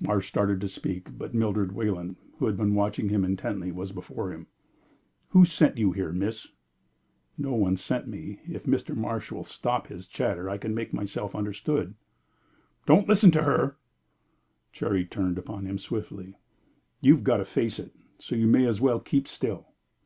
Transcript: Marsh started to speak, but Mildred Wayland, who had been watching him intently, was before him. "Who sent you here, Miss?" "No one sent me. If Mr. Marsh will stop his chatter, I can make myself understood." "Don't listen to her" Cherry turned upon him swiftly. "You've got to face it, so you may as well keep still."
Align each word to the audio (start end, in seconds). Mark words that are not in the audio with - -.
Marsh 0.00 0.28
started 0.28 0.60
to 0.60 0.68
speak, 0.68 1.16
but 1.16 1.32
Mildred 1.32 1.72
Wayland, 1.72 2.16
who 2.36 2.44
had 2.44 2.58
been 2.58 2.74
watching 2.74 3.08
him 3.08 3.24
intently, 3.24 3.72
was 3.72 3.90
before 3.90 4.30
him. 4.30 4.46
"Who 5.30 5.46
sent 5.46 5.78
you 5.78 5.92
here, 5.92 6.12
Miss?" 6.12 6.46
"No 7.38 7.54
one 7.54 7.78
sent 7.78 8.06
me. 8.06 8.42
If 8.46 8.64
Mr. 8.64 8.94
Marsh 8.94 9.32
will 9.32 9.44
stop 9.44 9.86
his 9.86 10.06
chatter, 10.06 10.50
I 10.50 10.58
can 10.58 10.74
make 10.74 10.92
myself 10.92 11.34
understood." 11.34 11.94
"Don't 12.84 13.08
listen 13.08 13.30
to 13.30 13.44
her" 13.44 13.78
Cherry 14.74 15.06
turned 15.06 15.38
upon 15.38 15.64
him 15.64 15.78
swiftly. 15.78 16.36
"You've 17.00 17.24
got 17.24 17.38
to 17.38 17.46
face 17.46 17.78
it, 17.78 17.92
so 18.18 18.36
you 18.36 18.46
may 18.46 18.66
as 18.66 18.82
well 18.82 19.00
keep 19.00 19.26
still." 19.26 19.72